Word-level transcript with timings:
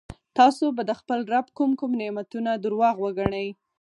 تاسو 0.37 0.65
به 0.75 0.83
د 0.85 0.91
خپل 0.99 1.19
رب 1.33 1.47
کوم 1.57 1.71
کوم 1.79 1.91
نعمتونه 2.01 2.51
درواغ 2.63 2.95
وګڼئ. 3.03 3.47